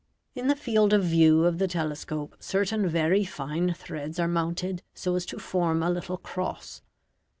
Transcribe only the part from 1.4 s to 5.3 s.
of the telescope certain very fine threads are mounted so as